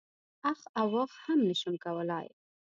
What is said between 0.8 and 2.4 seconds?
واخ هم نه شم کولای.